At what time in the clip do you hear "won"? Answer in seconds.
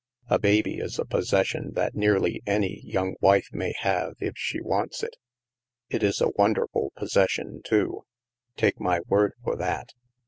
6.35-6.53